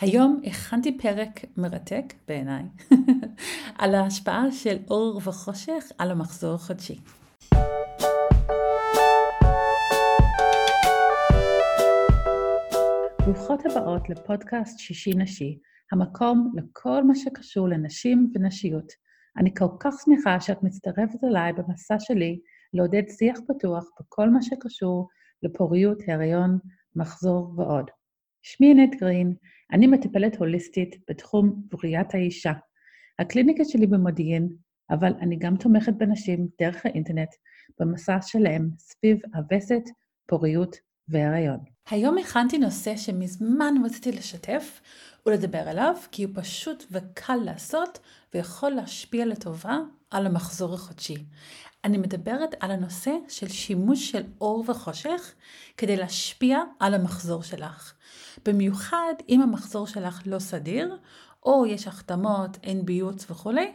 היום 0.00 0.40
הכנתי 0.44 0.98
פרק 0.98 1.30
מרתק 1.56 2.04
בעיניי 2.28 2.62
על 3.80 3.94
ההשפעה 3.94 4.52
של 4.52 4.76
אור 4.90 5.20
וחושך 5.24 5.84
על 5.98 6.10
המחזור 6.10 6.54
החודשי. 6.54 7.00
ברוכות 13.26 13.66
הבאות 13.66 14.10
לפודקאסט 14.10 14.78
שישי 14.78 15.10
נשי, 15.16 15.58
המקום 15.92 16.52
לכל 16.56 17.04
מה 17.04 17.14
שקשור 17.14 17.68
לנשים 17.68 18.30
ונשיות. 18.34 18.92
אני 19.36 19.54
כל 19.54 19.68
כך 19.80 19.94
שמחה 20.04 20.40
שאת 20.40 20.62
מצטרפת 20.62 21.24
אליי 21.24 21.52
במסע 21.52 21.96
שלי 21.98 22.40
לעודד 22.72 23.02
שיח 23.08 23.38
פתוח 23.48 23.84
בכל 24.00 24.30
מה 24.30 24.42
שקשור 24.42 25.08
לפוריות, 25.42 25.98
הריון, 26.08 26.58
מחזור 26.96 27.52
ועוד. 27.56 27.90
שמי 28.42 28.70
ענת 28.70 29.00
גרין, 29.00 29.34
אני 29.72 29.86
מטפלת 29.86 30.36
הוליסטית 30.36 30.96
בתחום 31.08 31.62
בריאת 31.70 32.14
האישה. 32.14 32.52
הקליניקה 33.18 33.64
שלי 33.64 33.86
במודיעין, 33.86 34.48
אבל 34.90 35.12
אני 35.20 35.36
גם 35.36 35.56
תומכת 35.56 35.92
בנשים 35.92 36.48
דרך 36.60 36.86
האינטרנט 36.86 37.28
במסע 37.80 38.18
שלהם 38.22 38.68
סביב 38.78 39.18
הווסת, 39.34 39.82
פוריות 40.26 40.76
והריון. 41.08 41.58
היום 41.90 42.18
הכנתי 42.18 42.58
נושא 42.58 42.96
שמזמן 42.96 43.74
רציתי 43.84 44.12
לשתף 44.12 44.80
ולדבר 45.26 45.68
עליו, 45.68 45.96
כי 46.12 46.24
הוא 46.24 46.32
פשוט 46.34 46.84
וקל 46.90 47.36
לעשות 47.44 47.98
ויכול 48.34 48.70
להשפיע 48.70 49.26
לטובה 49.26 49.78
על 50.10 50.26
המחזור 50.26 50.74
החודשי. 50.74 51.16
אני 51.84 51.98
מדברת 51.98 52.54
על 52.60 52.70
הנושא 52.70 53.12
של 53.28 53.48
שימוש 53.48 54.10
של 54.10 54.22
אור 54.40 54.64
וחושך 54.68 55.32
כדי 55.76 55.96
להשפיע 55.96 56.58
על 56.80 56.94
המחזור 56.94 57.42
שלך. 57.42 57.92
במיוחד 58.44 59.14
אם 59.28 59.42
המחזור 59.42 59.86
שלך 59.86 60.22
לא 60.26 60.38
סדיר, 60.38 60.96
או 61.42 61.66
יש 61.66 61.86
החתמות, 61.86 62.58
אין 62.62 62.86
ביוץ 62.86 63.30
וכולי. 63.30 63.72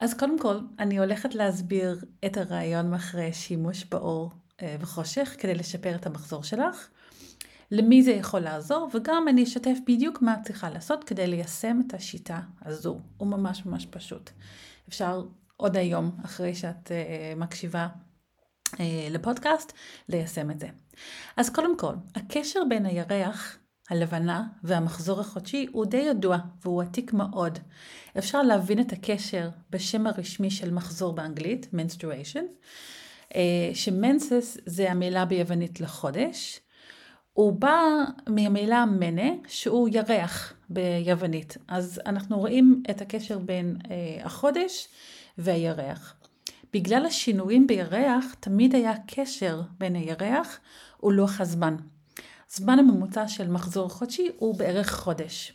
אז 0.00 0.14
קודם 0.14 0.38
כל, 0.38 0.58
אני 0.78 0.98
הולכת 0.98 1.34
להסביר 1.34 2.04
את 2.24 2.36
הרעיון 2.36 2.90
מאחורי 2.90 3.32
שימוש 3.32 3.84
באור 3.84 4.30
אה, 4.62 4.76
וחושך 4.80 5.36
כדי 5.38 5.54
לשפר 5.54 5.94
את 5.94 6.06
המחזור 6.06 6.42
שלך. 6.42 6.88
למי 7.70 8.02
זה 8.02 8.10
יכול 8.10 8.40
לעזור, 8.40 8.88
וגם 8.94 9.28
אני 9.28 9.44
אשתף 9.44 9.76
בדיוק 9.86 10.22
מה 10.22 10.34
את 10.34 10.46
צריכה 10.46 10.70
לעשות 10.70 11.04
כדי 11.04 11.26
ליישם 11.26 11.80
את 11.86 11.94
השיטה 11.94 12.40
הזו. 12.62 13.00
הוא 13.16 13.28
ממש 13.28 13.66
ממש 13.66 13.86
פשוט. 13.86 14.30
אפשר 14.88 15.24
עוד 15.56 15.76
היום, 15.76 16.10
אחרי 16.24 16.54
שאת 16.54 16.88
uh, 16.88 17.38
מקשיבה 17.38 17.88
uh, 18.66 18.78
לפודקאסט, 19.10 19.72
ליישם 20.08 20.50
את 20.50 20.60
זה. 20.60 20.68
אז 21.36 21.50
קודם 21.50 21.78
כל, 21.78 21.94
הקשר 22.14 22.60
בין 22.68 22.86
הירח, 22.86 23.58
הלבנה 23.90 24.46
והמחזור 24.62 25.20
החודשי 25.20 25.66
הוא 25.72 25.86
די 25.86 25.96
ידוע 25.96 26.38
והוא 26.62 26.82
עתיק 26.82 27.12
מאוד. 27.12 27.58
אפשר 28.18 28.42
להבין 28.42 28.80
את 28.80 28.92
הקשר 28.92 29.48
בשם 29.70 30.06
הרשמי 30.06 30.50
של 30.50 30.70
מחזור 30.70 31.12
באנגלית, 31.12 31.66
menstruation, 31.74 32.68
uh, 33.32 33.36
שמנסס 33.74 34.58
זה 34.66 34.90
המילה 34.90 35.24
ביוונית 35.24 35.80
לחודש. 35.80 36.60
הוא 37.32 37.52
בא 37.52 37.82
מהמילה 38.28 38.84
מנה, 38.86 39.30
שהוא 39.46 39.88
ירח 39.92 40.53
ביוונית. 40.70 41.56
אז 41.68 42.00
אנחנו 42.06 42.38
רואים 42.38 42.82
את 42.90 43.00
הקשר 43.00 43.38
בין 43.38 43.76
uh, 43.82 43.88
החודש 44.24 44.88
והירח. 45.38 46.14
בגלל 46.72 47.06
השינויים 47.06 47.66
בירח, 47.66 48.34
תמיד 48.40 48.74
היה 48.74 48.92
קשר 49.06 49.62
בין 49.78 49.96
הירח 49.96 50.58
ולוח 51.02 51.40
הזמן. 51.40 51.76
זמן 52.48 52.78
הממוצע 52.78 53.28
של 53.28 53.50
מחזור 53.50 53.88
חודשי 53.88 54.28
הוא 54.38 54.58
בערך 54.58 54.94
חודש. 54.94 55.52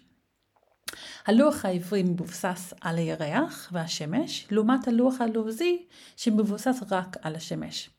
הלוח 1.25 1.66
העברי 1.66 2.03
מבוסס 2.03 2.73
על 2.81 2.97
הירח 2.97 3.69
והשמש, 3.71 4.47
לעומת 4.51 4.88
הלוח 4.88 5.21
הלועזי 5.21 5.85
שמבוסס 6.16 6.79
רק 6.91 7.17
על 7.21 7.35
השמש. 7.35 7.89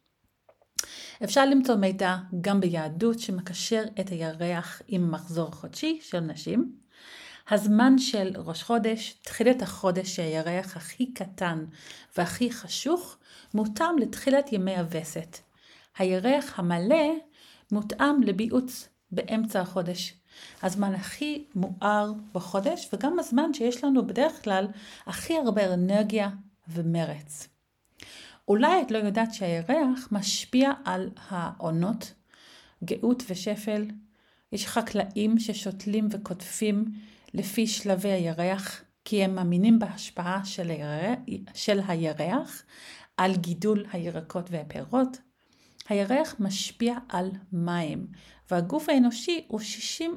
אפשר 1.24 1.44
למצוא 1.44 1.74
מידע 1.74 2.16
גם 2.40 2.60
ביהדות 2.60 3.18
שמקשר 3.18 3.84
את 4.00 4.08
הירח 4.08 4.82
עם 4.88 5.10
מחזור 5.10 5.50
חודשי 5.50 5.98
של 6.02 6.20
נשים. 6.20 6.72
הזמן 7.50 7.98
של 7.98 8.32
ראש 8.36 8.62
חודש, 8.62 9.18
תחילת 9.22 9.62
החודש 9.62 10.16
שהירח 10.16 10.76
הכי 10.76 11.12
קטן 11.12 11.64
והכי 12.16 12.52
חשוך, 12.52 13.16
מותאם 13.54 13.98
לתחילת 13.98 14.52
ימי 14.52 14.76
הווסת. 14.76 15.38
הירח 15.98 16.58
המלא 16.58 17.14
מותאם 17.72 18.22
לביעוץ 18.22 18.88
באמצע 19.12 19.60
החודש. 19.60 20.14
הזמן 20.62 20.94
הכי 20.94 21.44
מואר 21.54 22.12
בחודש, 22.32 22.88
וגם 22.92 23.18
הזמן 23.18 23.54
שיש 23.54 23.84
לנו 23.84 24.06
בדרך 24.06 24.44
כלל 24.44 24.66
הכי 25.06 25.36
הרבה 25.36 25.74
אנרגיה 25.74 26.30
ומרץ. 26.68 27.48
אולי 28.48 28.82
את 28.82 28.90
לא 28.90 28.98
יודעת 28.98 29.34
שהירח 29.34 30.08
משפיע 30.12 30.70
על 30.84 31.10
העונות, 31.28 32.12
גאות 32.84 33.22
ושפל. 33.28 33.86
יש 34.52 34.66
חקלאים 34.66 35.38
ששותלים 35.38 36.08
וקוטפים 36.10 36.84
לפי 37.34 37.66
שלבי 37.66 38.08
הירח, 38.08 38.82
כי 39.04 39.24
הם 39.24 39.34
מאמינים 39.34 39.78
בהשפעה 39.78 40.44
של 40.44 40.70
הירח, 40.70 41.18
של 41.54 41.80
הירח 41.88 42.62
על 43.16 43.36
גידול 43.36 43.84
הירקות 43.92 44.50
והפירות. 44.50 45.18
הירח 45.88 46.34
משפיע 46.38 46.96
על 47.08 47.30
מים, 47.52 48.06
והגוף 48.50 48.88
האנושי 48.88 49.44
הוא 49.48 49.60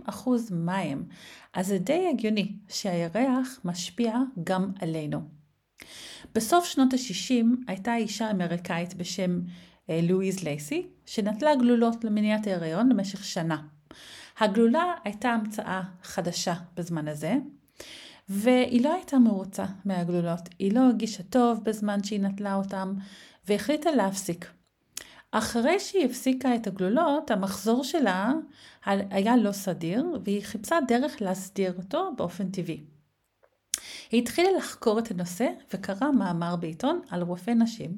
60% 0.05 0.29
מים, 0.51 1.05
אז 1.53 1.67
זה 1.67 1.77
די 1.77 2.07
הגיוני 2.13 2.55
שהירח 2.69 3.59
משפיע 3.65 4.17
גם 4.43 4.71
עלינו. 4.81 5.21
בסוף 6.35 6.65
שנות 6.65 6.93
ה-60 6.93 7.45
הייתה 7.67 7.95
אישה 7.95 8.31
אמריקאית 8.31 8.93
בשם 8.93 9.39
אה, 9.89 9.99
לואיז 10.03 10.43
לייסי, 10.43 10.87
שנטלה 11.05 11.55
גלולות 11.55 12.03
למניעת 12.03 12.47
ההיריון 12.47 12.89
למשך 12.89 13.23
שנה. 13.23 13.61
הגלולה 14.39 14.93
הייתה 15.03 15.29
המצאה 15.29 15.81
חדשה 16.03 16.53
בזמן 16.75 17.07
הזה, 17.07 17.33
והיא 18.29 18.83
לא 18.83 18.93
הייתה 18.93 19.19
מרוצה 19.19 19.65
מהגלולות. 19.85 20.49
היא 20.59 20.73
לא 20.73 20.79
הרגישה 20.79 21.23
טוב 21.23 21.63
בזמן 21.63 22.03
שהיא 22.03 22.19
נטלה 22.21 22.55
אותם, 22.55 22.93
והחליטה 23.47 23.91
להפסיק. 23.91 24.51
אחרי 25.31 25.79
שהיא 25.79 26.05
הפסיקה 26.05 26.55
את 26.55 26.67
הגלולות, 26.67 27.31
המחזור 27.31 27.83
שלה 27.83 28.31
היה 28.85 29.37
לא 29.37 29.51
סדיר, 29.51 30.05
והיא 30.23 30.43
חיפשה 30.43 30.75
דרך 30.87 31.21
להסדיר 31.21 31.73
אותו 31.77 32.11
באופן 32.17 32.49
טבעי. 32.49 32.83
היא 34.11 34.21
התחילה 34.21 34.49
לחקור 34.57 34.99
את 34.99 35.11
הנושא 35.11 35.47
וקרא 35.73 36.11
מאמר 36.11 36.55
בעיתון 36.55 37.01
על 37.09 37.21
רופא 37.21 37.51
נשים, 37.51 37.97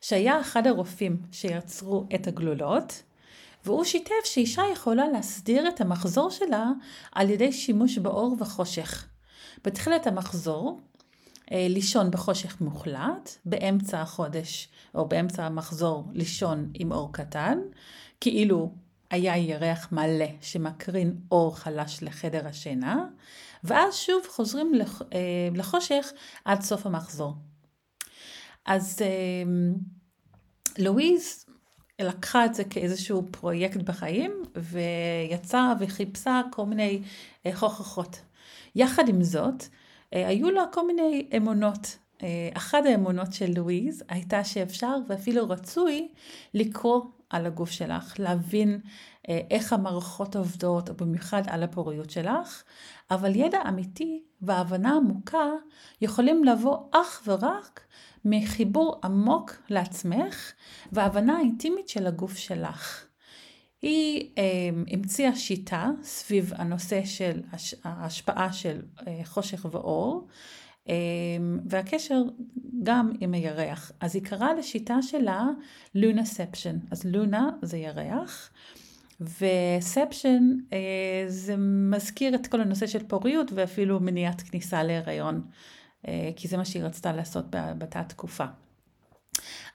שהיה 0.00 0.40
אחד 0.40 0.66
הרופאים 0.66 1.22
שיצרו 1.32 2.06
את 2.14 2.26
הגלולות, 2.26 3.02
והוא 3.64 3.84
שיתף 3.84 4.24
שאישה 4.24 4.62
יכולה 4.72 5.08
להסדיר 5.08 5.68
את 5.68 5.80
המחזור 5.80 6.30
שלה 6.30 6.70
על 7.12 7.30
ידי 7.30 7.52
שימוש 7.52 7.98
באור 7.98 8.36
וחושך. 8.40 9.06
בתחילת 9.64 10.06
המחזור, 10.06 10.80
אה, 11.52 11.66
לישון 11.68 12.10
בחושך 12.10 12.60
מוחלט, 12.60 13.36
באמצע 13.44 14.00
החודש 14.00 14.68
או 14.94 15.08
באמצע 15.08 15.44
המחזור 15.44 16.04
לישון 16.12 16.70
עם 16.74 16.92
אור 16.92 17.12
קטן, 17.12 17.58
כאילו 18.20 18.72
היה 19.10 19.36
ירח 19.36 19.92
מלא 19.92 20.26
שמקרין 20.40 21.16
אור 21.30 21.56
חלש 21.56 22.02
לחדר 22.02 22.46
השינה, 22.46 23.06
ואז 23.64 23.94
שוב 23.94 24.22
חוזרים 24.28 24.72
אה, 25.12 25.18
לחושך 25.54 26.12
עד 26.44 26.62
סוף 26.62 26.86
המחזור. 26.86 27.34
אז 28.66 29.02
אה, 29.02 29.50
לואיז 30.78 31.44
לקחה 32.00 32.44
את 32.44 32.54
זה 32.54 32.64
כאיזשהו 32.64 33.22
פרויקט 33.30 33.80
בחיים, 33.80 34.42
ויצאה 34.56 35.72
וחיפשה 35.80 36.40
כל 36.50 36.66
מיני 36.66 37.02
אה, 37.46 37.50
הוכחות. 37.60 38.20
יחד 38.74 39.08
עם 39.08 39.22
זאת, 39.22 39.64
היו 40.12 40.50
לה 40.50 40.62
כל 40.72 40.86
מיני 40.86 41.28
אמונות. 41.36 41.98
אחת 42.54 42.86
האמונות 42.86 43.32
של 43.32 43.50
לואיז 43.56 44.04
הייתה 44.08 44.44
שאפשר 44.44 44.96
ואפילו 45.08 45.48
רצוי 45.48 46.08
לקרוא 46.54 47.02
על 47.30 47.46
הגוף 47.46 47.70
שלך, 47.70 48.14
להבין 48.18 48.80
איך 49.28 49.72
המערכות 49.72 50.36
עובדות, 50.36 50.88
או 50.88 50.94
במיוחד 50.94 51.42
על 51.46 51.62
הפוריות 51.62 52.10
שלך, 52.10 52.62
אבל 53.10 53.36
ידע 53.36 53.58
אמיתי 53.68 54.22
והבנה 54.42 54.96
עמוקה 54.96 55.46
יכולים 56.00 56.44
לבוא 56.44 56.78
אך 56.90 57.22
ורק 57.26 57.80
מחיבור 58.24 59.00
עמוק 59.04 59.52
לעצמך 59.70 60.52
והבנה 60.92 61.40
אינטימית 61.40 61.88
של 61.88 62.06
הגוף 62.06 62.36
שלך. 62.36 63.04
היא 63.82 64.30
אה, 64.38 64.44
המציאה 64.92 65.36
שיטה 65.36 65.90
סביב 66.02 66.52
הנושא 66.56 67.04
של 67.04 67.40
ההשפעה 67.84 68.52
של 68.52 68.82
אה, 69.06 69.20
חושך 69.24 69.66
ואור, 69.70 70.26
אה, 70.88 70.94
והקשר 71.68 72.22
גם 72.82 73.12
עם 73.20 73.34
הירח. 73.34 73.92
אז 74.00 74.14
היא 74.14 74.24
קראה 74.24 74.54
לשיטה 74.54 75.02
שלה 75.02 75.46
לונאספשן. 75.94 76.76
אז 76.90 77.04
לונה 77.04 77.50
זה 77.62 77.76
ירח, 77.76 78.50
וספשן 79.20 80.52
אה, 80.72 81.24
זה 81.28 81.54
מזכיר 81.58 82.34
את 82.34 82.46
כל 82.46 82.60
הנושא 82.60 82.86
של 82.86 83.08
פוריות 83.08 83.50
ואפילו 83.54 84.00
מניעת 84.00 84.42
כניסה 84.42 84.82
להיריון, 84.82 85.42
כי 86.36 86.48
זה 86.48 86.56
מה 86.56 86.64
שהיא 86.64 86.82
רצתה 86.82 87.12
לעשות 87.12 87.44
באותה 87.50 88.04
תקופה. 88.04 88.44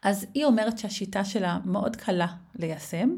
אז 0.04 0.25
היא 0.34 0.46
אומרת 0.46 0.78
שהשיטה 0.78 1.25
שלה 1.25 1.60
מאוד 1.66 1.96
קלה 1.96 2.28
ליישם, 2.56 3.10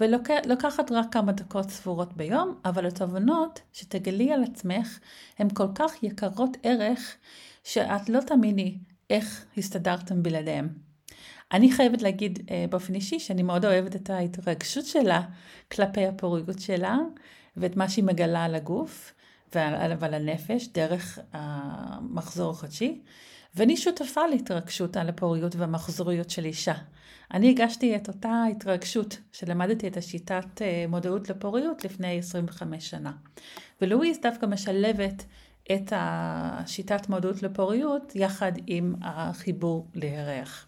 ולוקחת 0.00 0.92
רק 0.92 1.12
כמה 1.12 1.32
דקות 1.32 1.70
ספורות 1.70 2.16
ביום, 2.16 2.54
אבל 2.64 2.86
התובנות 2.86 3.60
שתגלי 3.72 4.32
על 4.32 4.44
עצמך 4.44 4.98
הן 5.38 5.48
כל 5.54 5.68
כך 5.74 6.02
יקרות 6.02 6.56
ערך, 6.62 7.16
שאת 7.64 8.08
לא 8.08 8.20
תאמיני 8.20 8.78
איך 9.10 9.44
הסתדרתם 9.56 10.22
בלעדיהם. 10.22 10.68
אני 11.52 11.72
חייבת 11.72 12.02
להגיד 12.02 12.38
אה, 12.50 12.64
באופן 12.70 12.94
אישי 12.94 13.18
שאני 13.18 13.42
מאוד 13.42 13.64
אוהבת 13.64 13.96
את 13.96 14.10
ההתרגשות 14.10 14.86
שלה 14.86 15.22
כלפי 15.72 16.06
הפוריות 16.06 16.58
שלה 16.58 16.96
ואת 17.56 17.76
מה 17.76 17.88
שהיא 17.88 18.04
מגלה 18.04 18.44
על 18.44 18.54
הגוף 18.54 19.12
ועל 19.54 20.14
הנפש 20.14 20.68
דרך 20.68 21.18
המחזור 21.32 22.50
החודשי. 22.50 23.00
ואני 23.54 23.76
שותפה 23.76 24.26
להתרגשות 24.26 24.96
על 24.96 25.08
הפוריות 25.08 25.56
והמחזוריות 25.56 26.30
של 26.30 26.44
אישה. 26.44 26.74
אני 27.34 27.50
הגשתי 27.50 27.96
את 27.96 28.08
אותה 28.08 28.44
התרגשות 28.50 29.18
שלמדתי 29.32 29.88
את 29.88 29.96
השיטת 29.96 30.62
אה, 30.62 30.84
מודעות 30.88 31.30
לפוריות 31.30 31.84
לפני 31.84 32.18
25 32.18 32.90
שנה. 32.90 33.12
ולואיז 33.80 34.20
דווקא 34.22 34.46
משלבת 34.46 35.24
את 35.72 35.92
השיטת 35.96 37.08
מודעות 37.08 37.42
לפוריות 37.42 38.12
יחד 38.16 38.52
עם 38.66 38.94
החיבור 39.02 39.86
לירח. 39.94 40.66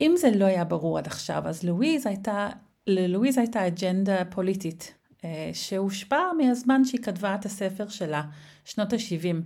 אם 0.00 0.14
זה 0.16 0.30
לא 0.30 0.44
היה 0.44 0.64
ברור 0.64 0.98
עד 0.98 1.06
עכשיו, 1.06 1.42
אז 1.46 1.64
לואיז 1.64 2.06
הייתה, 2.06 2.48
ללואיז 2.86 3.38
הייתה 3.38 3.66
אג'נדה 3.66 4.24
פוליטית 4.24 4.94
אה, 5.24 5.50
שהושפעה 5.52 6.32
מהזמן 6.38 6.84
שהיא 6.84 7.02
כתבה 7.02 7.34
את 7.34 7.44
הספר 7.44 7.88
שלה, 7.88 8.22
שנות 8.64 8.92
ה-70. 8.92 9.36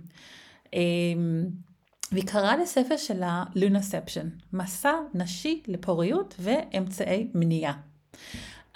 והיא 2.11 2.27
קראה 2.27 2.57
לספר 2.57 2.97
שלה 2.97 3.43
לונספשן, 3.55 4.29
מסע 4.53 4.93
נשי 5.13 5.63
לפוריות 5.67 6.35
ואמצעי 6.39 7.29
מניעה. 7.33 7.73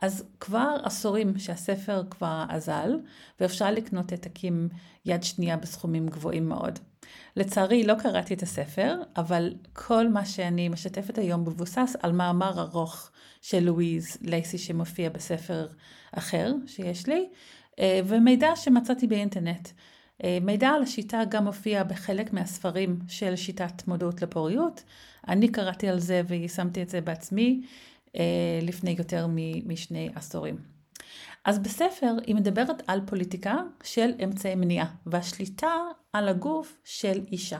אז 0.01 0.23
כבר 0.39 0.77
עשורים 0.83 1.39
שהספר 1.39 2.03
כבר 2.09 2.45
אזל, 2.49 2.97
ואפשר 3.39 3.71
לקנות 3.71 4.11
העתקים 4.11 4.69
יד 5.05 5.23
שנייה 5.23 5.57
בסכומים 5.57 6.07
גבוהים 6.07 6.49
מאוד. 6.49 6.79
לצערי 7.35 7.83
לא 7.83 7.93
קראתי 7.93 8.33
את 8.33 8.43
הספר, 8.43 8.95
אבל 9.17 9.53
כל 9.73 10.07
מה 10.07 10.25
שאני 10.25 10.69
משתפת 10.69 11.17
היום 11.17 11.41
מבוסס 11.41 11.95
על 12.01 12.11
מאמר 12.11 12.61
ארוך 12.61 13.11
של 13.41 13.59
לואיז 13.59 14.17
לייסי 14.21 14.57
שמופיע 14.57 15.09
בספר 15.09 15.67
אחר 16.11 16.53
שיש 16.67 17.07
לי, 17.07 17.29
אה, 17.79 17.99
ומידע 18.05 18.55
שמצאתי 18.55 19.07
באינטרנט. 19.07 19.69
אה, 20.23 20.37
מידע 20.41 20.69
על 20.69 20.83
השיטה 20.83 21.21
גם 21.29 21.43
מופיע 21.43 21.83
בחלק 21.83 22.33
מהספרים 22.33 22.99
של 23.07 23.35
שיטת 23.35 23.87
מודעות 23.87 24.21
לפוריות. 24.21 24.83
אני 25.27 25.47
קראתי 25.47 25.87
על 25.87 25.99
זה 25.99 26.21
ויישמתי 26.27 26.81
את 26.81 26.89
זה 26.89 27.01
בעצמי 27.01 27.61
אה, 28.15 28.59
לפני 28.61 28.95
יותר 28.97 29.27
משני 29.65 30.09
עשורים. 30.15 30.72
אז 31.45 31.59
בספר 31.59 32.15
היא 32.27 32.35
מדברת 32.35 32.81
על 32.87 33.01
פוליטיקה 33.05 33.55
של 33.83 34.11
אמצעי 34.23 34.55
מניעה 34.55 34.87
והשליטה 35.05 35.73
על 36.13 36.29
הגוף 36.29 36.77
של 36.83 37.21
אישה. 37.31 37.59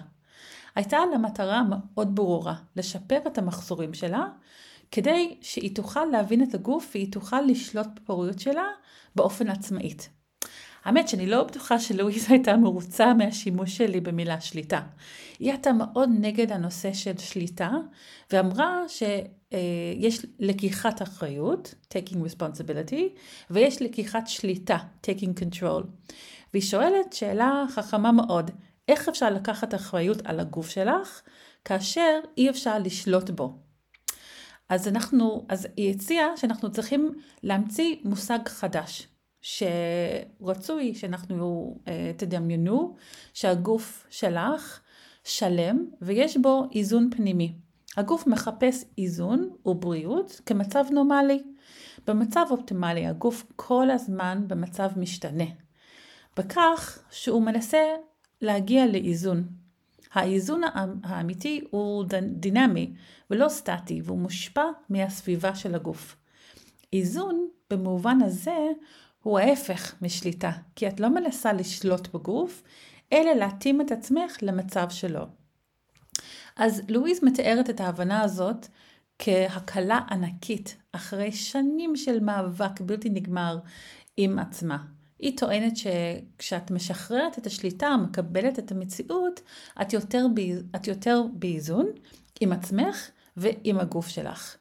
הייתה 0.75 0.97
לה 1.11 1.17
מטרה 1.17 1.61
מאוד 1.69 2.15
ברורה, 2.15 2.55
לשפר 2.75 3.19
את 3.27 3.37
המחזורים 3.37 3.93
שלה, 3.93 4.25
כדי 4.91 5.37
שהיא 5.41 5.75
תוכל 5.75 6.05
להבין 6.05 6.43
את 6.43 6.53
הגוף 6.53 6.91
והיא 6.93 7.11
תוכל 7.11 7.41
לשלוט 7.41 7.87
בפוריות 7.95 8.39
שלה 8.39 8.67
באופן 9.15 9.49
עצמאית. 9.49 10.09
האמת 10.83 11.07
שאני 11.07 11.27
לא 11.27 11.43
בטוחה 11.43 11.79
שלואיזה 11.79 12.27
הייתה 12.29 12.57
מרוצה 12.57 13.13
מהשימוש 13.13 13.77
שלי 13.77 13.99
במילה 14.01 14.41
שליטה. 14.41 14.81
היא 15.39 15.51
הייתה 15.51 15.73
מאוד 15.73 16.09
נגד 16.19 16.51
הנושא 16.51 16.93
של 16.93 17.17
שליטה, 17.17 17.71
ואמרה 18.31 18.83
שיש 19.53 20.25
לקיחת 20.39 21.01
אחריות, 21.01 21.73
taking 21.93 22.15
responsibility, 22.15 23.01
ויש 23.49 23.81
לקיחת 23.81 24.27
שליטה, 24.27 24.77
taking 25.07 25.39
control. 25.39 25.83
והיא 26.53 26.63
שואלת 26.63 27.13
שאלה 27.13 27.65
חכמה 27.69 28.11
מאוד, 28.11 28.51
איך 28.87 29.09
אפשר 29.09 29.29
לקחת 29.29 29.75
אחריות 29.75 30.21
על 30.25 30.39
הגוף 30.39 30.69
שלך, 30.69 31.21
כאשר 31.65 32.19
אי 32.37 32.49
אפשר 32.49 32.79
לשלוט 32.79 33.29
בו? 33.29 33.57
אז 34.69 34.87
אנחנו, 34.87 35.45
אז 35.49 35.67
היא 35.77 35.93
הציעה 35.95 36.37
שאנחנו 36.37 36.71
צריכים 36.71 37.11
להמציא 37.43 37.95
מושג 38.03 38.39
חדש, 38.47 39.07
שרצוי 39.41 40.95
שאנחנו 40.95 41.75
uh, 41.79 41.89
תדמיינו 42.17 42.95
שהגוף 43.33 44.07
שלך 44.09 44.79
שלם 45.23 45.85
ויש 46.01 46.37
בו 46.37 46.63
איזון 46.75 47.09
פנימי. 47.15 47.53
הגוף 47.97 48.27
מחפש 48.27 48.85
איזון 48.97 49.49
ובריאות 49.65 50.41
כמצב 50.45 50.85
נורמלי. 50.91 51.43
במצב 52.07 52.45
אופטימלי 52.51 53.07
הגוף 53.07 53.45
כל 53.55 53.89
הזמן 53.89 54.43
במצב 54.47 54.89
משתנה. 54.97 55.43
בכך 56.37 56.99
שהוא 57.11 57.41
מנסה 57.41 57.83
להגיע 58.41 58.85
לאיזון. 58.85 59.47
האיזון 60.13 60.61
האמיתי 61.03 61.61
הוא 61.69 62.05
דינמי 62.21 62.93
ולא 63.29 63.49
סטטי 63.49 64.01
והוא 64.03 64.19
מושפע 64.19 64.65
מהסביבה 64.89 65.55
של 65.55 65.75
הגוף. 65.75 66.15
איזון 66.93 67.47
במובן 67.69 68.21
הזה 68.21 68.57
הוא 69.23 69.39
ההפך 69.39 70.01
משליטה, 70.01 70.51
כי 70.75 70.87
את 70.87 70.99
לא 70.99 71.09
מנסה 71.09 71.53
לשלוט 71.53 72.07
בגוף, 72.15 72.63
אלא 73.13 73.31
להתאים 73.33 73.81
את 73.81 73.91
עצמך 73.91 74.37
למצב 74.41 74.89
שלו. 74.89 75.42
אז 76.55 76.81
לואיז 76.87 77.23
מתארת 77.23 77.69
את 77.69 77.81
ההבנה 77.81 78.21
הזאת 78.21 78.67
כהקלה 79.19 79.99
ענקית 80.09 80.77
אחרי 80.91 81.31
שנים 81.31 81.95
של 81.95 82.19
מאבק 82.19 82.81
בלתי 82.81 83.09
נגמר 83.09 83.59
עם 84.17 84.39
עצמה. 84.39 84.77
היא 85.19 85.37
טוענת 85.37 85.73
שכשאת 85.77 86.71
משחררת 86.71 87.37
את 87.37 87.47
השליטה, 87.47 87.95
מקבלת 87.97 88.59
את 88.59 88.71
המציאות, 88.71 89.41
את 89.81 89.93
יותר, 89.93 90.25
את 90.75 90.87
יותר 90.87 91.23
באיזון 91.33 91.85
עם 92.39 92.51
עצמך 92.51 93.09
ועם 93.37 93.79
הגוף 93.79 94.07
שלך. 94.07 94.57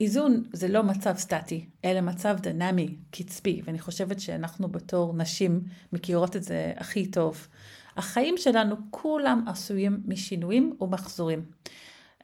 איזון 0.00 0.44
זה 0.52 0.68
לא 0.68 0.82
מצב 0.82 1.16
סטטי, 1.16 1.66
אלא 1.84 2.00
מצב 2.00 2.36
דינמי, 2.40 2.96
קצבי, 3.10 3.62
ואני 3.64 3.78
חושבת 3.78 4.20
שאנחנו 4.20 4.68
בתור 4.68 5.14
נשים 5.14 5.60
מכירות 5.92 6.36
את 6.36 6.42
זה 6.42 6.72
הכי 6.76 7.06
טוב. 7.06 7.48
החיים 7.96 8.34
שלנו 8.36 8.76
כולם 8.90 9.44
עשויים 9.46 10.00
משינויים 10.06 10.76
ומחזורים. 10.80 11.44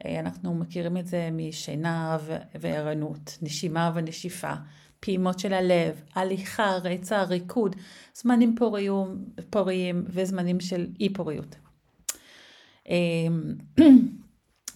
אה, 0.05 0.21
אנחנו 0.21 0.55
מכירים 0.55 0.97
את 0.97 1.07
זה 1.07 1.29
משינה 1.33 2.19
וערנות, 2.61 3.38
נשימה 3.43 3.93
ונשיפה, 3.95 4.52
פעימות 5.00 5.38
של 5.38 5.52
הלב, 5.52 6.02
הליכה, 6.14 6.76
רצה, 6.83 7.23
ריקוד, 7.23 7.76
זמנים 8.14 8.57
פוריים, 8.57 9.25
פוריים 9.50 10.05
וזמנים 10.09 10.61
של 10.61 10.87
אי 11.00 11.12
פוריות. 11.12 11.57
אה, 12.88 12.97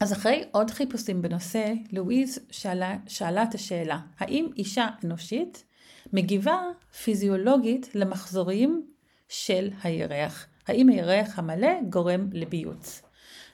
אז 0.00 0.12
אחרי 0.12 0.44
עוד 0.52 0.70
חיפושים 0.70 1.22
בנושא, 1.22 1.72
לואיז 1.92 2.38
שאלה, 2.50 2.96
שאלה 3.06 3.42
את 3.42 3.54
השאלה, 3.54 3.98
האם 4.18 4.48
אישה 4.56 4.88
אנושית 5.04 5.64
מגיבה 6.12 6.60
פיזיולוגית 7.04 7.90
למחזורים 7.94 8.86
של 9.28 9.70
הירח? 9.82 10.46
האם 10.66 10.88
הירח 10.88 11.38
המלא 11.38 11.82
גורם 11.88 12.28
לביוץ? 12.32 13.02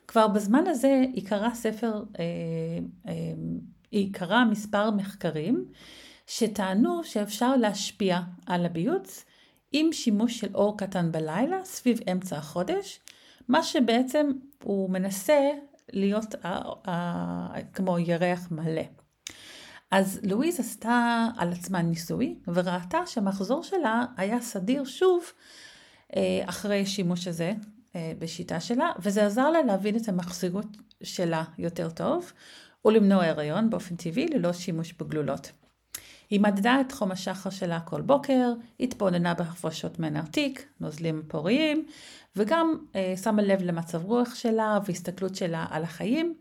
כבר 0.08 0.28
בזמן 0.28 0.66
הזה 0.66 1.04
היא 1.12 1.26
קראה 1.26 1.54
ספר, 1.54 2.02
אה, 2.18 2.24
אה, 3.08 4.02
קראה 4.12 4.44
מספר 4.44 4.90
מחקרים 4.90 5.64
שטענו 6.26 7.04
שאפשר 7.04 7.56
להשפיע 7.56 8.20
על 8.46 8.66
הביוץ 8.66 9.24
עם 9.72 9.92
שימוש 9.92 10.38
של 10.40 10.54
אור 10.54 10.78
קטן 10.78 11.12
בלילה 11.12 11.64
סביב 11.64 12.00
אמצע 12.12 12.36
החודש, 12.36 13.00
מה 13.48 13.62
שבעצם 13.62 14.30
הוא 14.64 14.90
מנסה 14.90 15.50
להיות 15.92 16.34
כמו 17.72 17.98
ירח 17.98 18.48
מלא. 18.50 18.82
אז 19.90 20.20
לואיז 20.22 20.60
עשתה 20.60 21.26
על 21.36 21.52
עצמה 21.52 21.82
ניסוי 21.82 22.36
וראתה 22.48 23.06
שהמחזור 23.06 23.62
שלה 23.62 24.04
היה 24.16 24.40
סדיר 24.40 24.84
שוב 24.84 25.24
אחרי 26.44 26.86
שימוש 26.86 27.28
הזה 27.28 27.52
uh, 27.92 27.96
בשיטה 28.18 28.60
שלה, 28.60 28.90
וזה 28.98 29.26
עזר 29.26 29.50
לה 29.50 29.62
להבין 29.62 29.96
את 29.96 30.08
המחזירות 30.08 30.66
שלה 31.02 31.44
יותר 31.58 31.90
טוב 31.90 32.32
ולמנוע 32.84 33.24
הריון 33.24 33.70
באופן 33.70 33.96
טבעי 33.96 34.26
ללא 34.26 34.52
שימוש 34.52 34.92
בגלולות. 34.92 35.52
היא 36.30 36.40
מדדה 36.40 36.80
את 36.80 36.92
חום 36.92 37.12
השחר 37.12 37.50
שלה 37.50 37.80
כל 37.80 38.00
בוקר, 38.00 38.52
התבוננה 38.80 39.34
בהפרשות 39.34 39.98
מנרתיק, 39.98 40.66
נוזלים 40.80 41.22
פוריים, 41.28 41.86
וגם 42.36 42.76
אה, 42.96 43.14
שמה 43.22 43.42
לב 43.42 43.62
למצב 43.62 44.04
רוח 44.04 44.34
שלה 44.34 44.78
והסתכלות 44.86 45.34
שלה 45.34 45.66
על 45.70 45.82
החיים, 45.82 46.34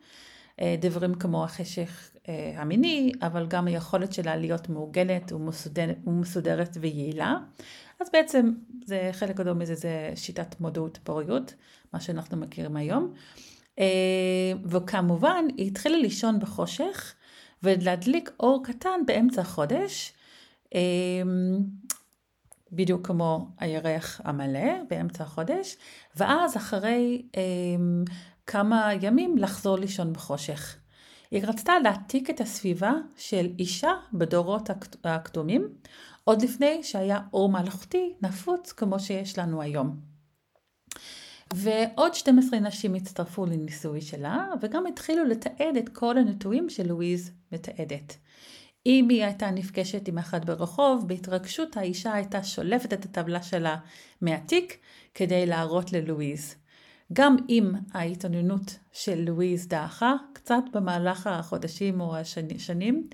אה, 0.62 0.76
דברים 0.80 1.14
כמו 1.14 1.44
החשך 1.44 2.12
אה, 2.30 2.54
המיני, 2.56 3.12
אבל 3.22 3.48
גם 3.48 3.68
היכולת 3.68 4.14
שלה 4.14 4.36
להיות 4.36 4.70
מעוגנת 4.70 5.32
ומסודרת 6.06 6.78
ויעילה. 6.82 7.36
אז 8.02 8.10
בעצם 8.14 8.52
זה 8.86 9.10
חלק 9.14 9.36
גדול 9.36 9.54
מזה 9.54 9.76
זה 9.76 10.12
שיטת 10.16 10.60
מודעות 10.60 11.00
פוריות, 11.04 11.54
מה 11.94 12.00
שאנחנו 12.00 12.38
מכירים 12.38 12.76
היום. 12.76 13.14
אה, 13.80 14.54
וכמובן, 14.66 15.46
היא 15.58 15.68
התחילה 15.68 15.98
לישון 15.98 16.40
בחושך 16.40 17.14
ולהדליק 17.64 18.32
אור 18.40 18.64
קטן 18.64 19.06
באמצע 19.06 19.42
החודש, 19.42 20.14
אה, 20.76 20.82
בדיוק 22.72 23.08
כמו 23.08 23.48
הירח 23.60 24.22
המלא 24.24 24.84
באמצע 24.90 25.24
החודש, 25.24 25.78
ואז 26.16 26.58
אחרי 26.58 27.26
אה, 27.36 27.42
כמה 28.48 28.90
ימים 29.02 29.38
לחזור 29.38 29.78
לישון 29.78 30.14
בחושך. 30.14 30.78
היא 31.32 31.44
רצתה 31.48 31.74
להעתיק 31.84 32.30
את 32.30 32.42
הסביבה 32.42 32.94
של 33.18 33.48
אישה 33.60 33.92
בדורות 34.14 34.70
הקדומים, 35.04 35.70
עוד 36.32 36.42
לפני 36.42 36.84
שהיה 36.84 37.20
אור 37.34 37.50
מלאכותי 37.50 38.14
נפוץ 38.22 38.72
כמו 38.72 39.00
שיש 39.00 39.40
לנו 39.40 39.62
היום. 39.62 40.00
ועוד 41.54 42.14
12 42.14 42.60
נשים 42.60 42.94
הצטרפו 42.96 43.46
לניסוי 43.46 44.02
שלה, 44.02 44.48
וגם 44.62 44.86
התחילו 44.86 45.26
לתעד 45.26 45.78
את 45.78 45.90
כל 45.90 46.18
הנטועים 46.18 46.70
שלואיז 46.70 47.32
מתעדת. 47.52 48.18
אם 48.86 49.08
היא 49.10 49.24
הייתה 49.24 49.52
נפגשת 49.52 50.08
עם 50.08 50.18
אחד 50.18 50.46
ברחוב, 50.46 51.08
בהתרגשות 51.08 51.78
האישה 51.78 52.14
הייתה 52.14 52.44
שולפת 52.44 52.94
את 52.94 53.06
הטבלה 53.06 53.44
שלה 53.44 53.78
מהתיק 54.22 54.78
כדי 55.14 55.46
להראות 55.46 55.94
ללואיז. 55.94 56.56
גם 57.14 57.36
אם 57.50 57.72
ההתעניינות 57.94 58.78
של 58.92 59.22
לואיז 59.22 59.68
דעכה 59.68 60.14
קצת 60.34 60.64
במהלך 60.74 61.28
החודשים 61.28 62.02
או 62.02 62.16
השנים 62.18 63.08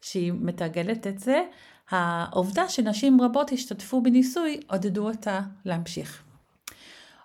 שהיא 0.00 0.32
מתרגלת 0.32 1.06
את 1.06 1.18
זה, 1.18 1.42
העובדה 1.90 2.68
שנשים 2.68 3.20
רבות 3.20 3.52
השתתפו 3.52 4.02
בניסוי 4.02 4.60
עודדו 4.66 5.08
אותה 5.10 5.40
להמשיך. 5.64 6.22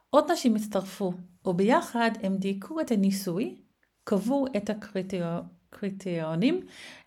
עוד 0.09 0.31
נשים 0.31 0.55
הצטרפו, 0.55 1.13
וביחד 1.45 2.11
הם 2.23 2.37
דייקו 2.37 2.81
את 2.81 2.91
הניסוי, 2.91 3.55
קבעו 4.03 4.45
את 4.57 4.69
הקריטריונים 4.69 6.65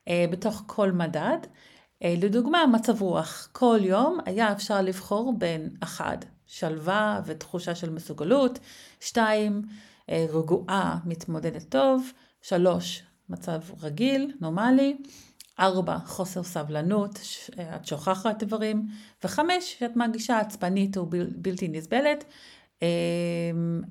אה, 0.09 0.25
בתוך 0.31 0.65
כל 0.67 0.93
מדד. 0.93 1.39
אה, 2.03 2.15
לדוגמה, 2.19 2.67
מצב 2.67 3.03
רוח. 3.03 3.49
כל 3.53 3.79
יום 3.83 4.19
היה 4.27 4.53
אפשר 4.53 4.83
לבחור 4.83 5.39
בין 5.39 5.71
אחד, 5.81 6.19
שלווה 6.47 7.21
ותחושה 7.27 7.75
של 7.75 7.91
מסוגלות, 7.91 8.59
שתיים, 9.01 9.63
אה, 10.11 10.27
רגועה, 10.29 10.99
מתמודדת 11.05 11.69
טוב, 11.69 12.13
שלוש, 12.43 13.03
מצב 13.29 13.61
רגיל, 13.83 14.33
נורמלי, 14.41 14.97
ארבע, 15.59 15.99
חוסר 16.07 16.43
סבלנות, 16.43 17.21
את 17.77 17.87
שוכחת 17.87 18.43
דברים, 18.43 18.87
וחמש, 19.25 19.77
שאת 19.79 19.97
מרגישה 19.97 20.39
עצבנית 20.39 20.97
או 20.97 21.07
בלתי 21.37 21.69
נסבלת, 21.69 22.25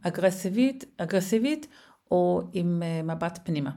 אגרסיבית, 0.01 0.85
אגרסיבית 0.97 1.67
או 2.11 2.41
עם 2.53 2.83
מבט 3.03 3.39
פנימה. 3.43 3.71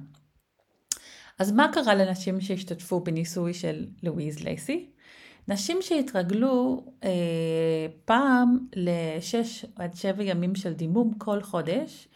אז 1.39 1.53
מה 1.53 1.73
קרה 1.73 1.95
לנשים 1.95 2.41
שהשתתפו 2.41 3.01
בניסוי 3.01 3.55
של 3.55 3.87
לואיז 4.03 4.41
לייסי? 4.41 4.91
נשים 5.49 5.79
שהתרגלו 5.81 6.85
אה, 7.05 7.87
פעם 8.05 8.59
לשש 8.77 9.65
עד 9.77 9.95
שבע 9.95 10.25
ימים 10.25 10.55
של 10.55 10.73
דימום 10.73 11.15
כל 11.19 11.43
חודש, 11.43 12.09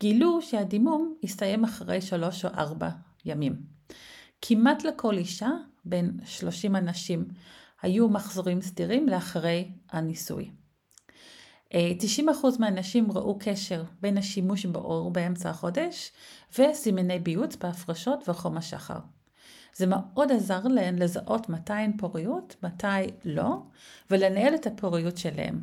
גילו 0.00 0.42
שהדימום 0.42 1.14
הסתיים 1.24 1.64
אחרי 1.64 2.00
שלוש 2.00 2.44
או 2.44 2.50
ארבע 2.50 2.88
ימים. 3.24 3.71
כמעט 4.42 4.84
לכל 4.84 5.16
אישה, 5.16 5.50
בין 5.84 6.10
30 6.24 6.76
אנשים, 6.76 7.24
היו 7.82 8.08
מחזורים 8.08 8.62
סדירים 8.62 9.08
לאחרי 9.08 9.70
הניסוי. 9.90 10.50
90% 11.72 11.74
מהנשים 12.58 13.12
ראו 13.12 13.38
קשר 13.40 13.84
בין 14.00 14.18
השימוש 14.18 14.66
באור 14.66 15.10
באמצע 15.10 15.50
החודש 15.50 16.12
וסימני 16.58 17.18
ביוץ 17.18 17.56
בהפרשות 17.56 18.28
וחום 18.28 18.56
השחר. 18.56 18.98
זה 19.74 19.86
מאוד 19.86 20.32
עזר 20.32 20.60
להן 20.64 20.98
לזהות 20.98 21.48
מתי 21.48 21.72
הן 21.72 21.96
פוריות, 21.96 22.56
מתי 22.62 23.10
לא, 23.24 23.62
ולנהל 24.10 24.54
את 24.54 24.66
הפוריות 24.66 25.16
שלהן. 25.16 25.60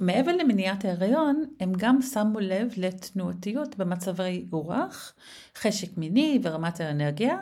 מעבר 0.00 0.36
למניעת 0.36 0.84
ההיריון, 0.84 1.44
הם 1.60 1.72
גם 1.76 2.02
שמו 2.02 2.40
לב 2.40 2.68
לתנועתיות 2.76 3.76
במצבי 3.76 4.46
רוח, 4.50 5.12
חשק 5.56 5.98
מיני 5.98 6.40
ורמת 6.42 6.80
האנרגיה, 6.80 7.38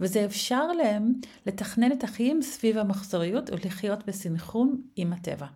וזה 0.00 0.24
אפשר 0.24 0.66
להם 0.72 1.12
לתכנן 1.46 1.92
את 1.92 2.04
החיים 2.04 2.42
סביב 2.42 2.78
המחזוריות 2.78 3.50
ולחיות 3.50 4.06
בסנכרון 4.06 4.82
עם 4.96 5.12
הטבע. 5.12 5.46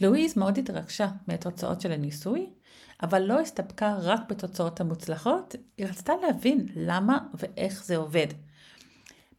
לואיז 0.00 0.38
מאוד 0.38 0.58
התרגשה 0.58 1.08
מהתוצאות 1.28 1.80
של 1.80 1.92
הניסוי, 1.92 2.50
אבל 3.02 3.22
לא 3.22 3.40
הסתפקה 3.40 3.96
רק 4.00 4.20
בתוצאות 4.28 4.80
המוצלחות, 4.80 5.54
היא 5.78 5.86
רצתה 5.86 6.12
להבין 6.22 6.66
למה 6.76 7.18
ואיך 7.34 7.84
זה 7.84 7.96
עובד. 7.96 8.26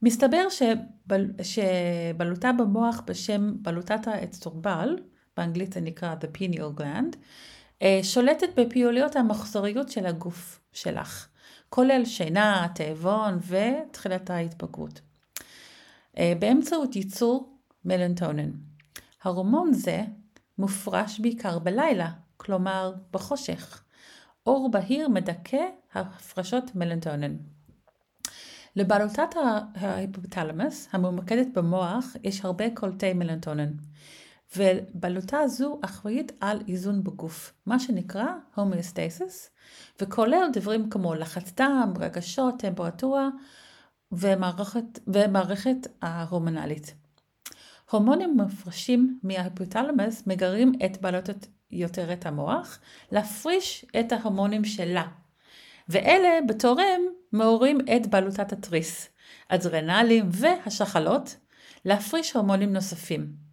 מסתבר 0.02 0.48
שבל, 0.50 1.26
שבלוטה 1.42 2.52
במוח 2.52 3.02
בשם 3.06 3.52
בלוטת 3.62 4.06
האצטורבל, 4.06 4.96
באנגלית 5.36 5.72
זה 5.72 5.80
נקרא 5.80 6.14
the 6.20 6.38
pineal 6.38 6.80
gland, 6.80 7.16
אה, 7.82 8.00
שולטת 8.02 8.48
בפעילויות 8.56 9.16
המחזוריות 9.16 9.88
של 9.88 10.06
הגוף 10.06 10.60
שלך, 10.72 11.28
כולל 11.68 12.04
שינה, 12.04 12.66
תאבון 12.74 13.38
ותחילת 13.48 14.30
ההתבגרות. 14.30 15.00
אה, 16.18 16.32
באמצעות 16.38 16.96
ייצור 16.96 17.58
מלנטונן. 17.84 18.50
הורמון 19.24 19.72
זה 19.72 20.02
מופרש 20.58 21.20
בעיקר 21.20 21.58
בלילה, 21.58 22.10
כלומר 22.36 22.92
בחושך. 23.10 23.82
אור 24.46 24.70
בהיר 24.70 25.08
מדכא 25.08 25.66
הפרשות 25.94 26.74
מלנטונן. 26.74 27.36
לבעלותת 28.76 29.28
ההיפותלמוס 29.74 30.88
הממוקדת 30.92 31.46
במוח 31.54 32.16
יש 32.22 32.44
הרבה 32.44 32.64
קולטי 32.74 33.12
מלנטונן, 33.12 33.72
ובעלותה 34.56 35.48
זו 35.48 35.80
אחראית 35.84 36.32
על 36.40 36.60
איזון 36.68 37.04
בגוף, 37.04 37.52
מה 37.66 37.78
שנקרא 37.78 38.26
הומואסטסיס, 38.54 39.50
וכולל 40.00 40.48
דברים 40.52 40.90
כמו 40.90 41.14
לחץ 41.14 41.52
דם, 41.56 41.92
רגשות, 41.98 42.54
טמפרטורה 42.58 43.28
ומערכת, 44.12 44.98
ומערכת 45.06 45.86
ההורמונלית. 46.02 46.94
הורמונים 47.90 48.36
מופרשים 48.36 49.18
מההיפותלמוס 49.22 50.26
מגרים 50.26 50.72
את 50.84 51.00
בעלות 51.00 51.28
יותר 51.70 52.12
את 52.12 52.26
המוח 52.26 52.78
להפריש 53.12 53.86
את 54.00 54.12
ההורמונים 54.12 54.64
שלה. 54.64 55.06
ואלה 55.88 56.38
בתורם 56.48 57.00
מעוררים 57.32 57.78
את 57.80 58.06
בעלותת 58.06 58.52
התריס, 58.52 59.08
אדרנלים 59.48 60.28
והשחלות 60.30 61.36
להפריש 61.84 62.32
הורמונים 62.32 62.72
נוספים. 62.72 63.43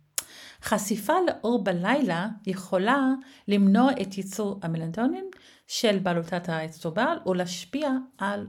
חשיפה 0.63 1.13
לאור 1.27 1.63
בלילה 1.63 2.27
יכולה 2.46 3.08
למנוע 3.48 3.91
את 4.01 4.18
ייצור 4.18 4.60
המלנטונים 4.62 5.30
של 5.68 6.00
בעלותת 6.00 6.50
האצטרובל 6.50 7.18
ולהשפיע 7.25 7.89
על 8.18 8.48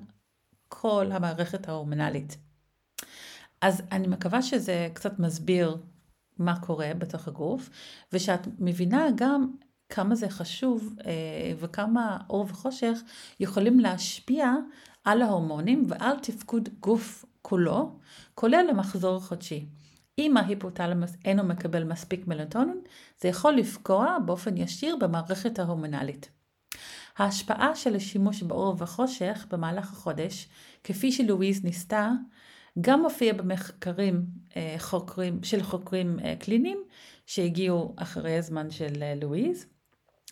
כל 0.69 1.07
המערכת 1.13 1.69
ההורמונלית. 1.69 2.37
אז 3.61 3.83
אני 3.93 4.07
מקווה 4.07 4.43
שזה 4.43 4.89
קצת 4.95 5.19
מסביר 5.19 5.77
מה 6.39 6.61
קורה 6.61 6.91
בתוך 6.99 7.29
הגוף, 7.29 7.71
ושאת 8.13 8.49
מבינה 8.59 9.07
גם 9.15 9.51
כמה 9.89 10.15
זה 10.15 10.29
חשוב 10.29 10.95
אה, 11.07 11.13
וכמה 11.59 12.19
אור 12.31 12.47
וחושך 12.49 12.99
יכולים 13.41 13.81
להשפיע 13.81 14.55
על 15.05 15.23
ההורמונים 15.23 15.85
ועל 15.89 16.19
תפקוד 16.19 16.69
גוף 16.81 17.25
כולו, 17.43 17.99
כולל 18.35 18.67
המחזור 18.71 19.17
החודשי. 19.17 19.67
אם 20.19 20.37
ההיפותלמוס 20.37 21.17
אינו 21.25 21.45
מקבל 21.45 21.85
מספיק 21.85 22.27
מלטונין, 22.27 22.81
זה 23.21 23.29
יכול 23.29 23.55
לפגוע 23.55 24.17
באופן 24.27 24.57
ישיר 24.57 24.97
במערכת 24.97 25.59
ההורמונלית. 25.59 26.31
ההשפעה 27.17 27.77
של 27.77 27.97
השימוש 27.97 28.43
באור 28.43 28.77
וחושך 28.79 29.47
במהלך 29.51 29.93
החודש, 29.93 30.49
כפי 30.85 31.13
שלואיז 31.13 31.65
ניסתה, 31.65 32.11
גם 32.81 33.03
מופיע 33.03 33.33
במחקרים 33.33 34.25
אה, 34.57 34.75
חוקרים, 34.79 35.43
של 35.43 35.63
חוקרים 35.63 36.19
אה, 36.25 36.35
קליניים 36.39 36.85
שהגיעו 37.27 37.95
אחרי 37.97 38.39
הזמן 38.39 38.71
של 38.71 39.03
אה, 39.03 39.15
לואיז, 39.15 39.67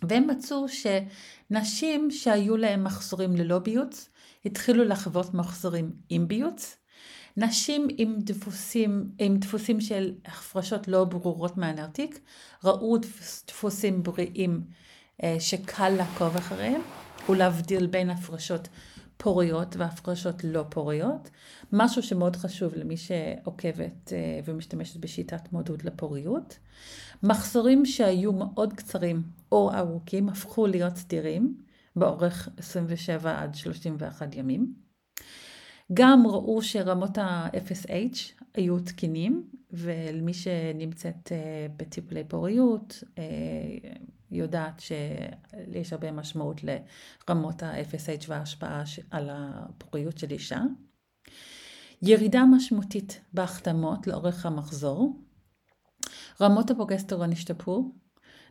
והם 0.03 0.27
מצאו 0.27 0.67
שנשים 0.69 2.11
שהיו 2.11 2.57
להם 2.57 2.85
מחזורים 2.85 3.37
ללא 3.37 3.59
ביוץ, 3.59 4.09
התחילו 4.45 4.85
לחוות 4.85 5.35
מחזורים 5.35 5.93
עם 6.09 6.29
ביוץ. 6.29 6.80
נשים 7.41 7.89
עם 7.99 8.17
דפוסים, 8.19 9.11
עם 9.19 9.37
דפוסים 9.37 9.81
של 9.81 10.13
הפרשות 10.25 10.89
לא 10.89 11.05
ברורות 11.05 11.57
מהנרתיק, 11.57 12.21
ראו 12.65 12.97
דפוסים 13.47 14.03
בריאים 14.03 14.61
שקל 15.39 15.89
לעקוב 15.89 16.37
אחריהם 16.37 16.81
ולהבדיל 17.29 17.87
בין 17.87 18.11
הפרשות 18.11 18.69
פוריות 19.17 19.77
והפרשות 19.77 20.45
לא 20.45 20.65
פוריות, 20.69 21.31
משהו 21.73 22.03
שמאוד 22.03 22.37
חשוב 22.37 22.75
למי 22.77 22.97
שעוקבת 22.97 24.13
אה, 24.13 24.41
ומשתמשת 24.45 24.97
בשיטת 24.97 25.53
מודעות 25.53 25.85
לפוריות. 25.85 26.59
מחזורים 27.23 27.87
שהיו 27.87 28.33
מאוד 28.33 28.73
קצרים 28.73 29.23
או 29.53 29.71
ארוכים 29.75 30.29
הפכו 30.29 30.67
להיות 30.67 30.97
סדירים 30.97 31.55
באורך 31.97 32.49
27 32.57 33.43
עד 33.43 33.55
31 33.55 34.35
ימים. 34.35 34.90
גם 35.93 36.27
ראו 36.27 36.63
שרמות 36.63 37.19
ה-FSH 37.19 38.43
היו 38.55 38.81
תקינים, 38.81 39.51
ולמי 39.73 40.35
שנמצאת 40.35 41.33
אה, 41.33 41.67
בטיפולי 41.77 42.25
פוריות, 42.25 43.05
אה, 43.19 43.23
יודעת 44.31 44.81
שיש 44.81 45.93
הרבה 45.93 46.13
משמעות 46.13 46.61
לרמות 46.65 47.63
ה-FSH 47.63 48.25
וההשפעה 48.29 48.83
על 49.11 49.29
הפוריות 49.33 50.19
של 50.19 50.31
אישה. 50.31 50.61
ירידה 52.03 52.45
משמעותית 52.45 53.21
בהחתמות 53.33 54.07
לאורך 54.07 54.47
המחזור. 54.47 55.21
רמות 56.41 56.71
הפרוגסטרון 56.71 57.33
השתפרו. 57.33 57.93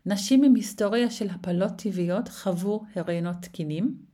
נשים 0.06 0.44
עם 0.44 0.56
היסטוריה 0.56 1.10
של 1.10 1.30
הפלות 1.30 1.72
טבעיות 1.78 2.28
חוו 2.28 2.84
הריונות 2.96 3.36
תקינים. 3.42 4.09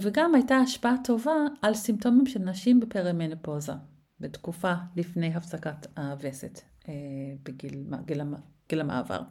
וגם 0.00 0.34
הייתה 0.34 0.56
השפעה 0.56 0.94
טובה 1.04 1.36
על 1.62 1.74
סימפטומים 1.74 2.26
של 2.26 2.40
נשים 2.40 2.80
בפרימנופוזה, 2.80 3.72
בתקופה 4.20 4.72
לפני 4.96 5.34
הפסקת 5.34 5.86
הווסת 5.98 6.60
אה, 6.88 6.94
בגיל 7.42 7.84
גיל, 8.06 8.22
גיל 8.68 8.80
המעבר. 8.80 9.22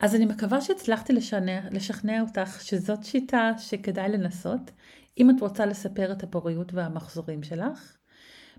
אז 0.00 0.14
אני 0.14 0.26
מקווה 0.26 0.60
שהצלחתי 0.60 1.12
לשכנע, 1.12 1.60
לשכנע 1.70 2.20
אותך 2.20 2.62
שזאת 2.62 3.04
שיטה 3.04 3.50
שכדאי 3.58 4.08
לנסות, 4.08 4.70
אם 5.18 5.30
את 5.30 5.40
רוצה 5.40 5.66
לספר 5.66 6.12
את 6.12 6.22
הפוריות 6.22 6.74
והמחזורים 6.74 7.42
שלך. 7.42 7.96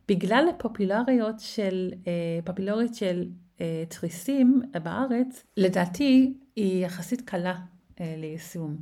בגלל 0.07 0.48
הפופולריות 0.50 1.39
של, 1.39 1.91
אה, 2.07 2.39
פופולריות 2.45 2.95
של 2.95 3.29
אה, 3.62 3.84
תריסים 3.89 4.62
בארץ, 4.84 5.43
לדעתי 5.57 6.38
היא 6.55 6.86
יחסית 6.86 7.22
קלה 7.22 7.55
ליישום. 8.00 8.77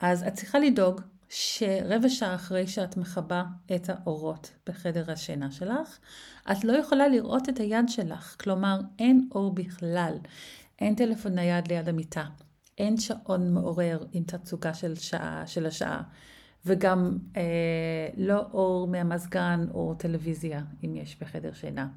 אז 0.00 0.22
את 0.22 0.34
צריכה 0.34 0.58
לדאוג 0.58 1.00
שרבע 1.28 2.08
שעה 2.08 2.34
אחרי 2.34 2.66
שאת 2.66 2.96
מכבה 2.96 3.44
את 3.74 3.90
האורות 3.90 4.50
בחדר 4.66 5.12
השינה 5.12 5.50
שלך, 5.50 5.98
את 6.52 6.64
לא 6.64 6.72
יכולה 6.72 7.08
לראות 7.08 7.48
את 7.48 7.60
היד 7.60 7.84
שלך, 7.88 8.36
כלומר 8.40 8.80
אין 8.98 9.28
אור 9.34 9.54
בכלל, 9.54 10.18
אין 10.78 10.94
טלפון 10.94 11.34
נייד 11.34 11.68
ליד 11.68 11.88
המיטה, 11.88 12.24
אין 12.78 12.96
שעון 12.96 13.54
מעורר 13.54 13.98
עם 14.12 14.22
תצוגה 14.22 14.74
של, 14.74 14.94
שעה, 14.94 15.46
של 15.46 15.66
השעה, 15.66 16.02
וגם 16.66 17.18
אה, 17.36 17.42
לא 18.16 18.42
אור 18.52 18.88
מהמזגן 18.88 19.66
או 19.74 19.94
טלוויזיה, 19.98 20.62
אם 20.84 20.96
יש 20.96 21.16
בחדר 21.20 21.52
שינה. 21.52 21.88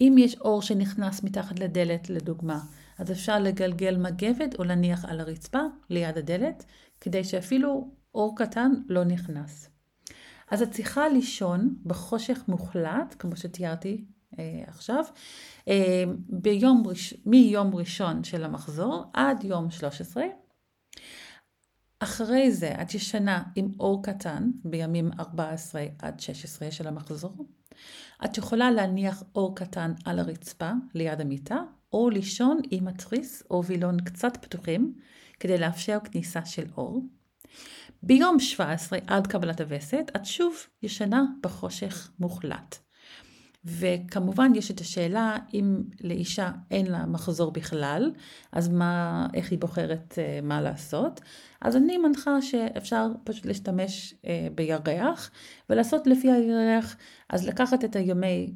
אם 0.00 0.14
יש 0.18 0.40
אור 0.40 0.62
שנכנס 0.62 1.22
מתחת 1.22 1.58
לדלת, 1.58 2.10
לדוגמה, 2.10 2.60
אז 2.98 3.12
אפשר 3.12 3.38
לגלגל 3.38 3.96
מגבת 3.96 4.58
או 4.58 4.64
להניח 4.64 5.04
על 5.04 5.20
הרצפה 5.20 5.60
ליד 5.90 6.18
הדלת, 6.18 6.64
כדי 7.00 7.24
שאפילו 7.24 7.90
אור 8.14 8.36
קטן 8.36 8.72
לא 8.88 9.04
נכנס. 9.04 9.68
אז 10.50 10.62
את 10.62 10.70
צריכה 10.70 11.08
לישון 11.08 11.76
בחושך 11.86 12.44
מוחלט, 12.48 13.16
כמו 13.18 13.36
שתיארתי 13.36 14.04
אה, 14.38 14.62
עכשיו, 14.66 15.04
אה, 15.68 16.04
ביום 16.28 16.82
ראש, 16.86 17.14
מיום 17.26 17.74
ראשון 17.74 18.24
של 18.24 18.44
המחזור 18.44 19.04
עד 19.12 19.44
יום 19.44 19.70
13. 19.70 20.24
אחרי 21.98 22.52
זה 22.52 22.74
את 22.82 22.94
ישנה 22.94 23.42
עם 23.54 23.72
אור 23.80 24.02
קטן 24.02 24.50
בימים 24.64 25.10
14 25.20 25.86
עד 25.98 26.20
16 26.20 26.70
של 26.70 26.88
המחזור. 26.88 27.46
את 28.24 28.38
יכולה 28.38 28.70
להניח 28.70 29.22
אור 29.34 29.56
קטן 29.56 29.92
על 30.04 30.18
הרצפה 30.18 30.70
ליד 30.94 31.20
המיטה, 31.20 31.60
או 31.92 32.10
לישון 32.10 32.60
עם 32.70 32.88
התריס 32.88 33.42
או 33.50 33.64
וילון 33.64 34.00
קצת 34.00 34.36
פתוחים 34.40 34.94
כדי 35.40 35.58
לאפשר 35.58 35.98
כניסה 36.04 36.44
של 36.44 36.64
אור. 36.76 37.02
ביום 38.02 38.40
17 38.40 38.98
עד 39.06 39.26
קבלת 39.26 39.60
הווסת 39.60 40.10
את 40.16 40.26
שוב 40.26 40.56
ישנה 40.82 41.24
בחושך 41.42 42.10
מוחלט. 42.18 42.78
וכמובן 43.64 44.52
יש 44.54 44.70
את 44.70 44.80
השאלה 44.80 45.36
אם 45.54 45.82
לאישה 46.00 46.50
אין 46.70 46.86
לה 46.86 47.06
מחזור 47.06 47.52
בכלל, 47.52 48.10
אז 48.52 48.68
מה, 48.68 49.26
איך 49.34 49.50
היא 49.50 49.58
בוחרת 49.58 50.18
אה, 50.18 50.40
מה 50.42 50.60
לעשות. 50.60 51.20
אז 51.60 51.76
אני 51.76 51.98
מנחה 51.98 52.42
שאפשר 52.42 53.08
פשוט 53.24 53.46
להשתמש 53.46 54.14
אה, 54.26 54.48
בירח 54.54 55.30
ולעשות 55.70 56.06
לפי 56.06 56.30
הירח, 56.30 56.96
אז 57.28 57.46
לקחת 57.46 57.84
את 57.84 57.96
הימי, 57.96 58.54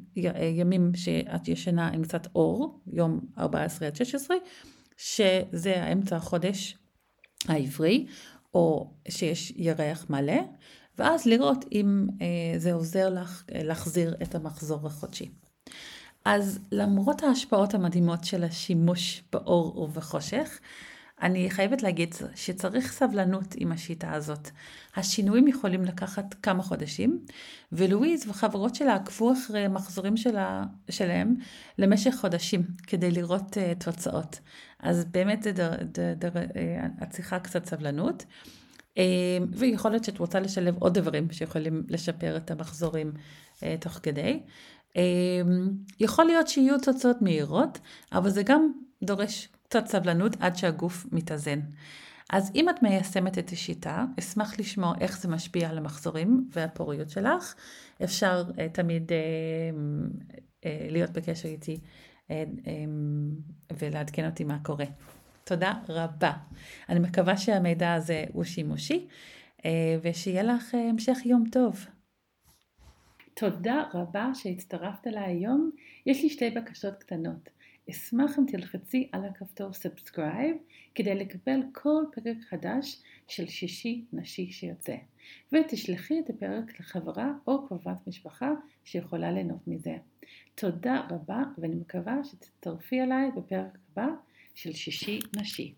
ימים 0.55 0.91
שאת 0.95 1.47
ישנה 1.47 1.87
עם 1.87 2.03
קצת 2.03 2.27
אור, 2.35 2.79
יום 2.93 3.19
14 3.37 3.87
עד 3.87 3.95
16, 3.95 4.37
שזה 4.97 5.83
האמצע 5.83 6.15
החודש 6.15 6.77
העברי, 7.47 8.05
או 8.57 8.87
שיש 9.09 9.53
ירח 9.55 10.05
מלא, 10.09 10.41
ואז 10.97 11.25
לראות 11.25 11.65
אם 11.71 12.07
אה, 12.21 12.59
זה 12.59 12.73
עוזר 12.73 13.09
לך 13.09 13.43
אה, 13.55 13.63
להחזיר 13.63 14.15
את 14.23 14.35
המחזור 14.35 14.87
החודשי. 14.87 15.29
אז 16.25 16.59
למרות 16.71 17.23
ההשפעות 17.23 17.73
המדהימות 17.73 18.23
של 18.23 18.43
השימוש 18.43 19.23
באור 19.33 19.77
ובחושך, 19.79 20.59
אני 21.21 21.49
חייבת 21.49 21.83
להגיד 21.83 22.15
שצריך 22.35 22.91
סבלנות 22.91 23.55
עם 23.57 23.71
השיטה 23.71 24.13
הזאת. 24.13 24.49
השינויים 24.95 25.47
יכולים 25.47 25.85
לקחת 25.85 26.33
כמה 26.43 26.63
חודשים, 26.63 27.25
ולואיז 27.71 28.29
וחברות 28.29 28.75
שלה 28.75 28.95
עקבו 28.95 29.33
אחרי 29.33 29.67
מחזורים 29.67 30.17
שלה, 30.17 30.63
שלהם 30.89 31.35
למשך 31.77 32.15
חודשים 32.21 32.63
כדי 32.87 33.11
לראות 33.11 33.57
uh, 33.57 33.83
תוצאות. 33.83 34.39
אז 34.79 35.05
באמת 35.05 35.43
זה 35.43 35.51
דר, 35.51 35.71
דר, 35.83 36.13
דר, 36.17 36.29
uh, 36.33 37.03
את 37.03 37.09
צריכה 37.09 37.39
קצת 37.39 37.65
סבלנות. 37.65 38.25
Uh, 38.95 38.99
ויכול 39.51 39.91
להיות 39.91 40.03
שאת 40.03 40.17
רוצה 40.17 40.39
לשלב 40.39 40.75
עוד 40.79 40.97
דברים 40.97 41.31
שיכולים 41.31 41.83
לשפר 41.89 42.37
את 42.37 42.51
המחזורים 42.51 43.11
uh, 43.55 43.61
תוך 43.79 43.99
כדי. 44.03 44.39
יכול 45.99 46.25
להיות 46.25 46.47
שיהיו 46.47 46.79
תוצאות 46.79 47.21
מהירות, 47.21 47.79
אבל 48.11 48.29
זה 48.29 48.43
גם 48.43 48.71
דורש 49.03 49.49
קצת 49.69 49.87
סבלנות 49.87 50.35
עד 50.39 50.55
שהגוף 50.55 51.05
מתאזן. 51.11 51.59
אז 52.29 52.51
אם 52.55 52.69
את 52.69 52.83
מיישמת 52.83 53.37
את 53.37 53.49
השיטה, 53.49 54.05
אשמח 54.19 54.59
לשמוע 54.59 54.93
איך 55.01 55.19
זה 55.19 55.27
משפיע 55.27 55.69
על 55.69 55.77
המחזורים 55.77 56.49
והפוריות 56.51 57.09
שלך. 57.09 57.55
אפשר 58.03 58.43
אה, 58.49 58.53
תמיד 58.73 59.11
אה, 59.11 59.13
אה, 60.61 60.67
להיות 60.91 61.09
בקשר 61.09 61.49
איתי 61.49 61.77
אה, 62.27 62.29
אממ, 62.29 62.69
ולעדכן 63.77 64.25
אותי 64.25 64.43
מה 64.43 64.57
קורה. 64.63 64.85
תודה 65.43 65.73
רבה. 65.89 66.33
אני 66.89 66.99
מקווה 66.99 67.37
שהמידע 67.37 67.93
הזה 67.93 68.23
הוא 68.33 68.43
שימושי, 68.43 69.07
אה, 69.57 69.63
ושיהיה 70.01 70.43
לך 70.43 70.73
אה, 70.73 70.77
המשך 70.77 71.17
יום 71.25 71.43
טוב. 71.51 71.85
תודה 73.33 73.83
רבה 73.93 74.29
שהצטרפת 74.33 75.07
אליי 75.07 75.23
היום. 75.23 75.71
יש 76.05 76.23
לי 76.23 76.29
שתי 76.29 76.49
בקשות 76.49 76.93
קטנות. 76.93 77.49
אשמח 77.89 78.39
אם 78.39 78.45
תלחצי 78.47 79.09
על 79.11 79.25
הכפתור 79.25 79.73
subscribe 79.73 80.57
כדי 80.95 81.15
לקבל 81.15 81.59
כל 81.71 82.03
פרק 82.11 82.37
חדש 82.49 83.01
של 83.27 83.47
שישי 83.47 84.05
נשי 84.13 84.51
שיוצא, 84.51 84.95
ותשלחי 85.51 86.19
את 86.19 86.29
הפרק 86.29 86.79
לחברה 86.79 87.31
או 87.47 87.67
קרובת 87.67 88.07
משפחה 88.07 88.51
שיכולה 88.83 89.31
ליהנות 89.31 89.67
מזה. 89.67 89.97
תודה 90.55 91.07
רבה 91.09 91.43
ואני 91.57 91.75
מקווה 91.75 92.23
שתצטרפי 92.23 93.01
אליי 93.01 93.31
בפרק 93.37 93.77
הבא 93.91 94.07
של 94.55 94.73
שישי 94.73 95.19
נשי. 95.35 95.75